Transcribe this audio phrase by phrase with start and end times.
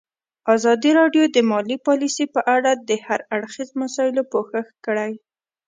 [0.55, 5.11] ازادي راډیو د مالي پالیسي په اړه د هر اړخیزو مسایلو پوښښ کړی.